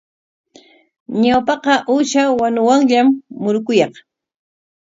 [1.21, 3.07] Ñawpaqa uusha wanuwanllam
[3.41, 3.93] murukuyaq.